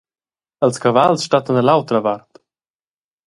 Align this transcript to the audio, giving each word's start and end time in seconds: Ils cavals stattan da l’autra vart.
Ils 0.67 0.79
cavals 0.83 1.25
stattan 1.27 1.55
da 1.57 1.63
l’autra 1.65 1.99
vart. 2.05 2.33